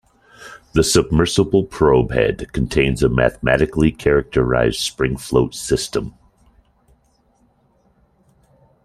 [0.73, 6.15] The submersible probe head contains a mathematically characterized spring-float system.